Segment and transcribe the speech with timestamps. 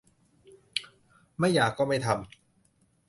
[1.39, 2.21] ไม่อยากก็ไม่ทำ